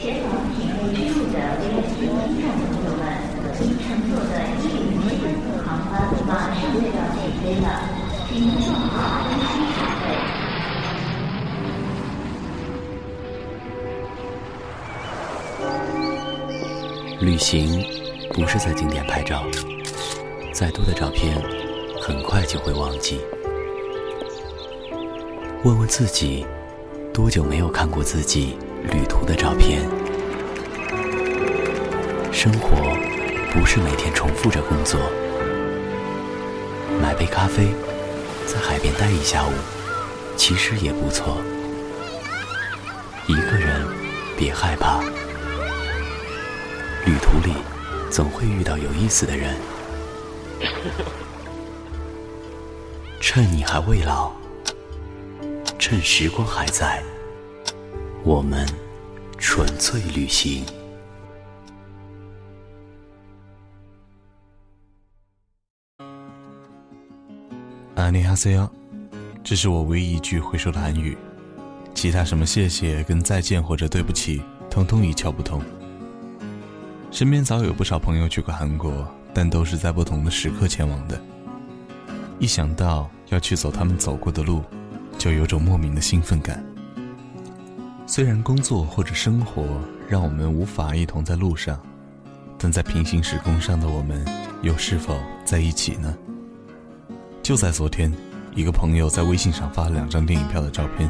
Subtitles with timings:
[0.00, 3.04] 前往品味之路的 VIP 观看朋友们，
[3.60, 5.92] 您乘坐的105航班
[6.26, 7.66] 马上就要起飞了，
[8.26, 10.02] 请您做好安心准备。
[17.20, 17.84] 旅行
[18.32, 19.44] 不是在景点拍照，
[20.54, 21.36] 再多的照片，
[22.00, 23.20] 很快就会忘记。
[25.62, 26.46] 问问自己，
[27.12, 29.82] 多久没有看过自己旅途的照片？
[32.32, 32.96] 生活
[33.52, 35.00] 不是每天重复着工作，
[37.02, 37.74] 买杯咖啡，
[38.46, 39.52] 在海边待一下午，
[40.36, 41.36] 其实也不错。
[43.26, 43.86] 一个人，
[44.36, 45.00] 别害怕，
[47.04, 47.52] 旅途里
[48.10, 49.54] 总会遇到有意思的人。
[53.20, 54.32] 趁你还未老。
[55.78, 57.02] 趁时光还在，
[58.22, 58.68] 我们
[59.38, 60.62] 纯粹旅行。
[67.94, 68.70] 阿尼哈塞哟，
[69.42, 71.16] 这是我唯一一句会说的韩语，
[71.94, 75.62] 其他什么谢谢、跟再见或者对不起，通通一窍不通。
[77.10, 81.18] 身边早有不少朋友去过韩国，但都是在不同的时刻前往的。
[82.38, 84.62] 一想到要去走他们走过的路。
[85.18, 86.64] 就有种莫名的兴奋感。
[88.12, 89.64] 虽然工作或者生活
[90.08, 91.80] 让我们无法一同在路上，
[92.58, 94.26] 但在平行时空上的我们，
[94.62, 96.12] 又是否在一起呢？
[97.40, 98.12] 就在昨天，
[98.56, 101.08] 一个朋友在微信上发了两张电影票的照片，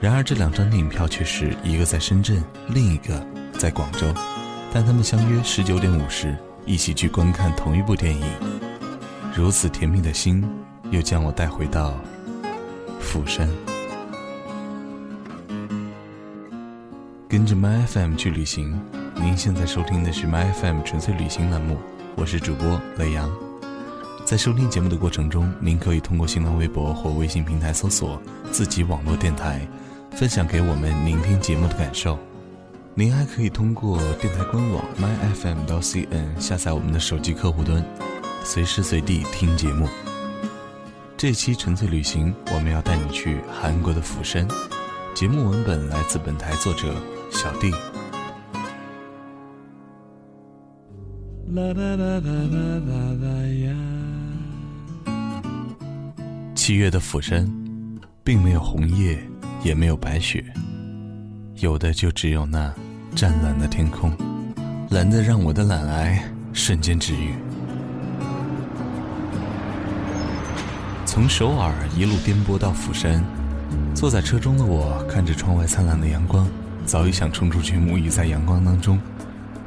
[0.00, 4.12] 然而这两张电影票却是一个在深圳，另一个在广州，
[4.72, 8.26] 但他们相约十九点五十一起去观看同一部电影。
[9.36, 10.44] 如此甜蜜的心，
[10.90, 11.94] 又将我带回到。
[12.98, 13.48] 釜山，
[17.32, 18.78] 跟着 My FM 去旅行。
[19.14, 21.78] 您现在收听的是 My FM 纯粹旅行栏目，
[22.14, 23.32] 我是主播雷阳。
[24.22, 28.20] 在收听节目的过程中，您可以通过新浪微博或微信平台搜索
[28.52, 29.66] “自己网络电台”，
[30.12, 32.18] 分享给我们聆听节目的感受。
[32.92, 37.82] 您还可以通过电台官网 My FM 到 CN 下载我们的手机客户端，
[38.44, 39.88] 随时随地听节目。
[41.16, 44.46] 这期纯粹旅行，我们要带你去韩国的釜山。
[45.14, 46.94] 节目文本来自本台作者
[47.32, 47.72] 小弟。
[56.54, 57.50] 七月的釜山，
[58.22, 59.18] 并没有红叶，
[59.64, 60.44] 也没有白雪，
[61.56, 62.72] 有的就只有那
[63.16, 64.12] 湛蓝的天空，
[64.90, 66.22] 蓝的让我的懒癌
[66.52, 67.34] 瞬间治愈。
[71.04, 73.22] 从首尔一路颠簸到釜山，
[73.94, 76.46] 坐在车中的我看着窗外灿烂的阳光，
[76.84, 78.98] 早已想冲出去沐浴在阳光当中，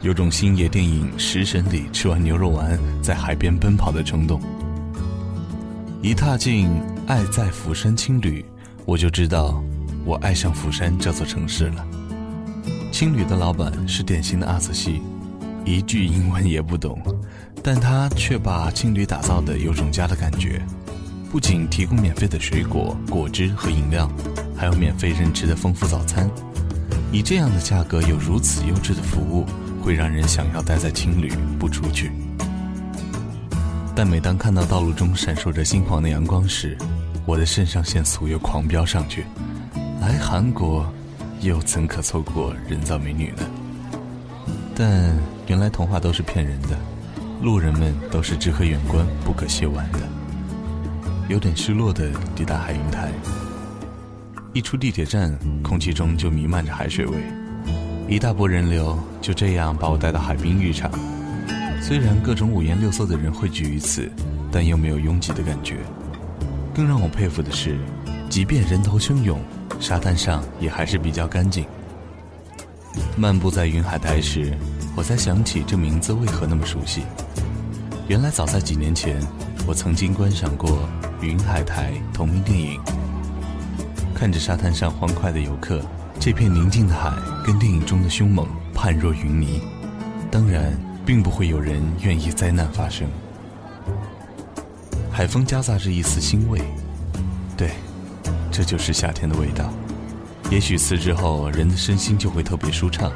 [0.00, 4.40] 有种星爷电影《食神》里吃完牛肉丸在海边奔跑的冲动。
[6.02, 6.70] 一踏进
[7.06, 8.44] “爱在釜山青旅”，
[8.86, 9.62] 我就知道
[10.04, 11.86] 我爱上釜山这座城市了。
[12.90, 15.02] 青旅的老板是典型的阿瑟西，
[15.64, 16.98] 一句英文也不懂，
[17.62, 20.62] 但他却把青旅打造的有种家的感觉。
[21.30, 24.10] 不仅提供免费的水果、果汁和饮料，
[24.56, 26.28] 还有免费任吃的丰富早餐。
[27.12, 29.44] 以这样的价格有如此优质的服务，
[29.82, 32.12] 会让人想要待在青旅不出去。
[33.96, 36.78] 但每当看到道路中闪烁着金黄的阳光时，
[37.26, 39.24] 我的肾上腺素又狂飙上去。
[40.00, 40.90] 来韩国，
[41.40, 43.42] 又怎可错过人造美女呢？
[44.74, 45.12] 但
[45.48, 46.78] 原来童话都是骗人的，
[47.42, 49.98] 路人们都是只可远观不可亵玩的。
[51.28, 53.10] 有点失落的抵达海云台，
[54.52, 57.16] 一出地铁站，空气中就弥漫着海水味，
[58.08, 60.90] 一大波人流就这样把我带到海滨浴场。
[61.80, 64.10] 虽然各种五颜六色的人汇聚于此，
[64.50, 65.76] 但又没有拥挤的感觉。
[66.74, 67.78] 更让我佩服的是，
[68.28, 69.40] 即便人头汹涌，
[69.78, 71.64] 沙滩上也还是比较干净。
[73.16, 74.52] 漫步在云海台时，
[74.96, 77.02] 我才想起这名字为何那么熟悉。
[78.08, 79.16] 原来早在几年前，
[79.64, 80.88] 我曾经观赏过。
[81.22, 82.80] 云海台同名电影，
[84.20, 85.80] 看着沙滩上欢快的游客，
[86.18, 87.10] 这片宁静的海
[87.42, 89.62] 跟电影中的凶猛判若云泥。
[90.30, 93.08] 当然，并不会有人愿意灾难发生。
[95.10, 96.60] 海风夹杂着一丝腥味，
[97.56, 97.70] 对，
[98.52, 99.72] 这就是夏天的味道。
[100.50, 103.10] 也许辞职后，人的身心就会特别舒畅。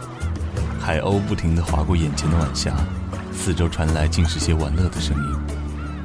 [0.81, 2.75] 海鸥不停地划过眼前的晚霞，
[3.31, 6.03] 四周传来尽是些玩乐的声音。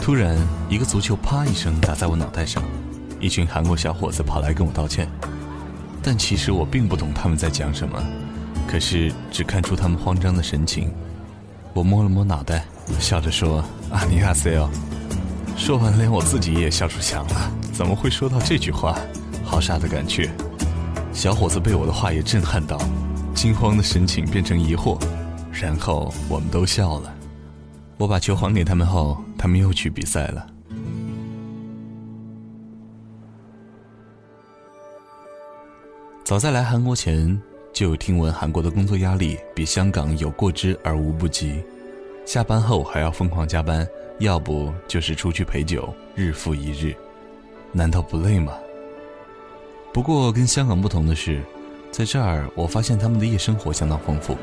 [0.00, 0.34] 突然，
[0.70, 2.62] 一个足球“啪”一声打在我脑袋上，
[3.24, 5.08] 一群韩国小伙子跑来跟我道歉。
[6.02, 7.98] 但其实我并不懂他们在讲什么，
[8.68, 10.92] 可是只看出他们慌张的神情。
[11.72, 12.66] 我摸了摸脑袋，
[13.00, 14.68] 笑着说：“阿尼亚塞哦。”
[15.56, 17.50] 说完，连我自己也笑出翔了。
[17.72, 18.98] 怎么会说到这句话？
[19.42, 20.30] 好傻的感觉。
[21.14, 22.78] 小伙子被我的话也震撼到，
[23.34, 25.00] 惊慌的神情变成疑惑，
[25.50, 27.10] 然后我们都笑了。
[27.96, 30.46] 我把球还给他们后，他们又去比赛了。
[36.24, 37.38] 早在来韩国前，
[37.70, 41.62] 就有听闻韩国的工作压力比香港有过之而无不及，
[42.24, 43.86] 下班后还要疯狂加班，
[44.20, 46.94] 要不就是出去陪酒，日复一日，
[47.72, 48.54] 难道不累吗？
[49.92, 51.42] 不过跟香港不同的是，
[51.90, 54.34] 在这儿我发现他们的夜生活相当丰富。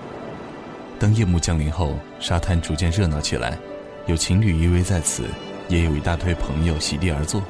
[1.00, 3.57] 当夜幕降临后，沙滩逐渐热闹起来，
[4.06, 5.24] 有情侣依偎在此，
[5.68, 7.42] 也有一大堆朋友席地而坐，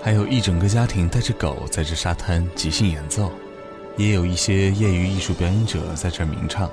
[0.00, 3.28] 还有一整个家庭带着狗在这沙滩即兴演奏。
[3.96, 6.70] 也有一些业余艺术表演者在这儿鸣唱，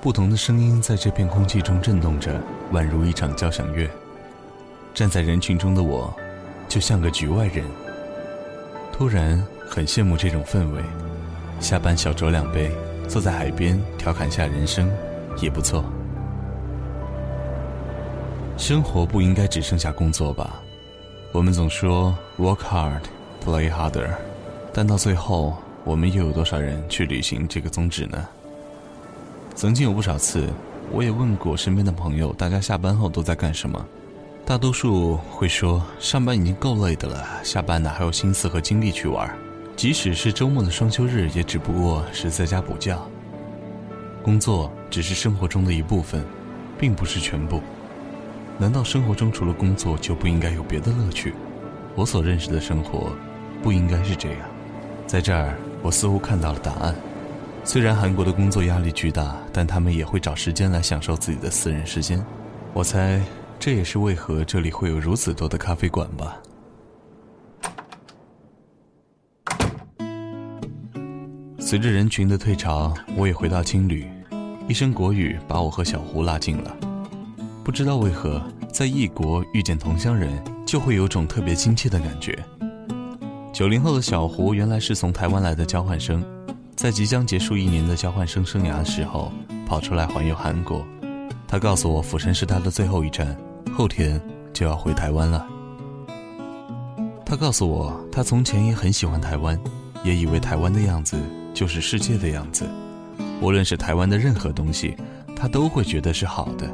[0.00, 2.38] 不同的声音在这片空气中震动着，
[2.72, 3.88] 宛如一场交响乐。
[4.92, 6.14] 站在人群中的我，
[6.68, 7.64] 就像个局外人。
[8.92, 10.82] 突然很羡慕这种氛围，
[11.60, 12.70] 下班小酌两杯，
[13.08, 14.92] 坐在海边调侃下人生，
[15.40, 15.82] 也不错。
[18.58, 20.62] 生活不应该只剩下工作吧？
[21.32, 23.00] 我们总说 work hard,
[23.42, 24.10] play harder，
[24.74, 25.56] 但到最后。
[25.84, 28.28] 我们又有多少人去履行这个宗旨呢？
[29.54, 30.48] 曾经有不少次，
[30.90, 33.84] 我也问过身边的朋友，大家下班后都在干什么？
[34.46, 39.28] 大多数会说，上班已经够累的了，下班哪还有心思和精力去玩？
[39.76, 42.96] 即使是周末的双休日，也只不过是在家补觉。
[44.22, 46.24] 工作只是生活中的一部分，
[46.78, 47.60] 并不是全部。
[48.58, 51.34] 难道生活中除了工作就不应该有别的乐趣？
[51.96, 53.12] 我所认识的生活，
[53.62, 54.38] 不应该是这样。
[55.06, 55.56] 在这儿。
[55.82, 56.94] 我似乎看到了答案。
[57.64, 62.24] 虽然韩国的工作压力巨大，但他们也会找时间来享受自己的私人时间。
[62.72, 63.20] 我猜，
[63.58, 66.38] 这也是为何这里会有如此多的咖啡馆吧。
[71.58, 74.06] 随着人群的退潮，我也回到青旅，
[74.68, 76.76] 一声国语把我和小胡拉近了。
[77.64, 78.42] 不知道为何，
[78.72, 82.36] 在异国遇见同乡人，就会有种特别亲切的感觉。
[83.52, 86.24] 九零后的小胡原来是从台湾来的交换生，
[86.74, 89.30] 在即将结束一年的交换生生涯的时候，
[89.66, 90.82] 跑出来环游韩国。
[91.46, 93.36] 他告诉我，釜山是他的最后一站，
[93.76, 94.18] 后天
[94.54, 95.46] 就要回台湾了。
[97.26, 99.60] 他告诉我，他从前也很喜欢台湾，
[100.02, 101.20] 也以为台湾的样子
[101.52, 102.64] 就是世界的样子，
[103.42, 104.96] 无论是台湾的任何东西，
[105.36, 106.72] 他都会觉得是好的。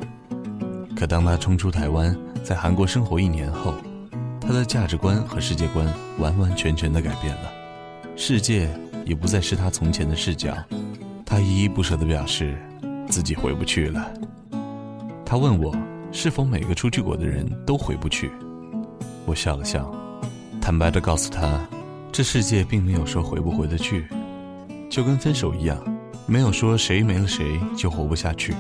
[0.95, 3.75] 可当他冲出台湾，在韩国生活一年后，
[4.49, 5.87] 他的价值观和世界观
[6.19, 7.53] 完完全全的改变了，
[8.17, 8.67] 世界
[9.05, 10.57] 也不再是他从前的视角。
[11.27, 12.57] 他依依不舍地表示，
[13.11, 14.11] 自己回不去了。
[15.23, 15.77] 他问我，
[16.13, 18.31] 是否每个出去过的人都回不去？
[19.27, 19.95] 我笑了笑，
[20.63, 21.69] 坦白地告诉他，
[22.11, 24.09] 这世界并没有说回不回得去，
[24.89, 25.79] 就跟分手一样，
[26.25, 28.55] 没有说谁没了谁就活不下去。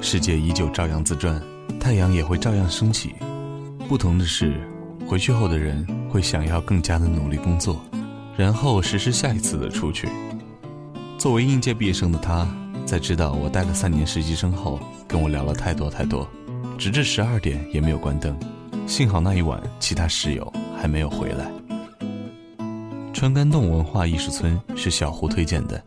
[0.00, 1.38] 世界依旧照样自转，
[1.78, 3.14] 太阳也会照样升起，
[3.86, 4.58] 不同的是。
[5.08, 7.82] 回去后的人会想要更加的努力工作，
[8.36, 10.06] 然后实施下一次的出去。
[11.16, 12.46] 作为应届毕业生的他，
[12.84, 16.28] 在知道我待了三年实习生后，跟我聊了太多太多，
[16.76, 18.38] 直至十二点也没有关灯。
[18.86, 21.50] 幸好那一晚其他室友还没有回来。
[23.14, 25.82] 川甘洞文化艺术村是小胡推荐的，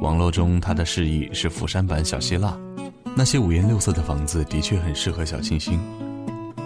[0.00, 2.58] 网络中他的示意是釜山版小希腊，
[3.14, 5.78] 那些五颜六色的房子的确很适合小清新。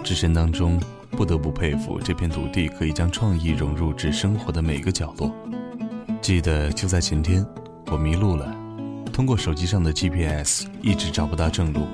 [0.03, 0.81] 置身当中。
[1.11, 5.31] 不得不佩服这片土地可以将创意融入至生活的每个角落。
[6.21, 7.45] 记得就在前天，
[7.87, 8.55] 我迷路了，
[9.11, 11.87] 通过手机上的 GPS 一直找不到正路，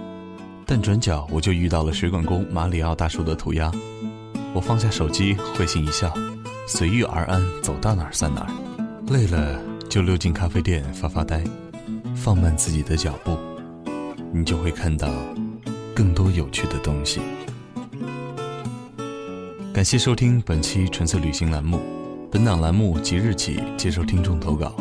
[0.65, 3.71] 但转角我就遇到了水管工马里奥大叔的涂鸦。
[4.53, 6.13] 我放下手机，会心一笑，
[6.67, 8.51] 随遇而安，走到哪儿算哪儿。
[9.07, 9.59] 累了
[9.89, 11.43] 就溜进咖啡店发发呆，
[12.15, 13.37] 放慢自己的脚步，
[14.33, 15.09] 你就会看到
[15.95, 17.21] 更多有趣的东西。
[19.77, 21.79] 感谢收听本期纯粹旅行栏目，
[22.31, 24.75] 本档栏目即日起接受听众投稿。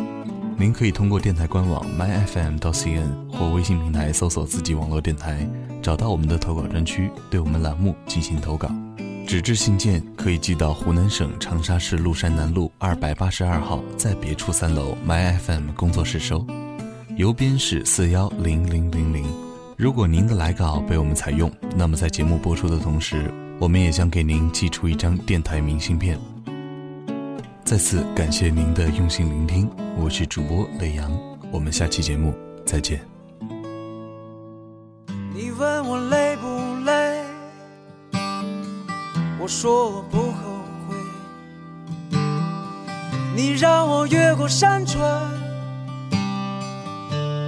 [0.57, 5.47] 您可以通过电台官网 myfm.cn 或微信平台搜索“自己网络电台”，
[5.83, 8.71] 找到我们的投稿专区，对我们栏目进行投稿。
[9.27, 16.43] 纸质信件可以寄到湖南省长沙市麓山南路二百八十二号在别处三楼 myfm 工作室收，
[17.17, 19.23] 邮编是四幺零零零零。
[19.77, 23.31] 如果您的来稿被我们采用，那么在节目播出的同时。
[23.59, 26.19] 我们也将给您寄出一张电台明信片。
[27.63, 31.11] 再次感谢您的用心聆听，我是主播雷阳，
[31.51, 32.35] 我们下期节目
[32.65, 33.01] 再见。
[35.33, 36.47] 你问我累不
[36.85, 37.23] 累？
[39.39, 40.37] 我说我不后
[40.87, 40.95] 悔。
[43.35, 45.27] 你让我越过山川，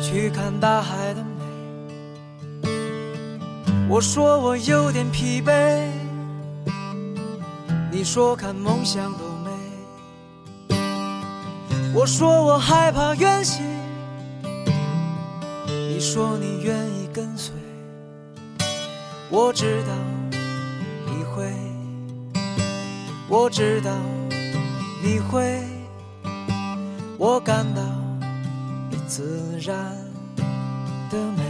[0.02, 1.30] 去看大海的美。
[3.88, 5.99] 我说我有点疲惫。
[8.00, 9.52] 你说看梦想多美。
[11.94, 13.62] 我说我害怕远行。
[15.68, 17.54] 你说你愿意跟随。
[19.30, 19.92] 我知道
[21.08, 21.54] 你会，
[23.28, 23.92] 我知道
[25.04, 25.62] 你会，
[27.18, 27.82] 我感到
[28.90, 29.76] 你自然
[31.10, 31.44] 的美。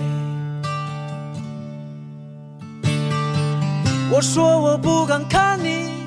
[4.11, 5.98] 我说我不敢看你，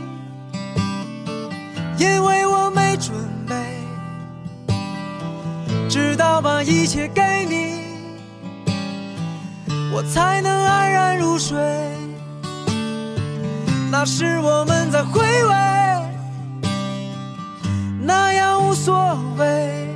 [1.99, 3.13] 因为我没准
[3.47, 3.55] 备，
[5.89, 7.83] 直到把一切给你。
[9.93, 11.59] 我才能安然入睡。
[13.91, 15.55] 那时我们在回味，
[18.01, 19.89] 那样无所谓。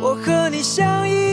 [0.00, 1.23] 我和你相依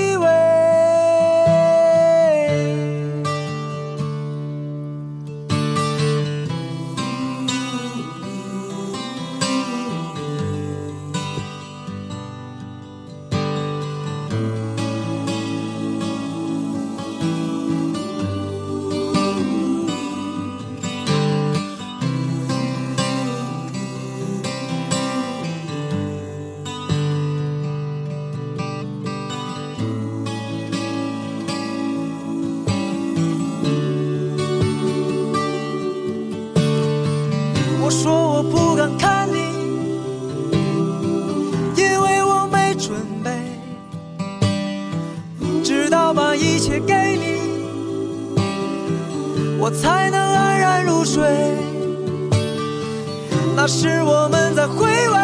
[53.63, 55.17] 那时我们在回味，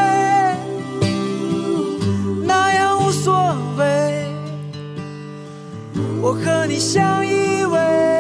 [2.45, 3.33] 那样无所
[3.79, 4.31] 谓。
[6.21, 8.16] 我和你相依偎